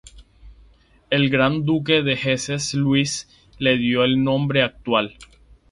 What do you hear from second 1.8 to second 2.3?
de